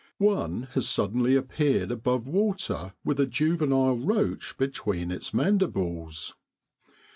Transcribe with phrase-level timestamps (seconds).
[0.17, 6.33] One has suddenly appeared above water with a juvenile roach between its mandibles.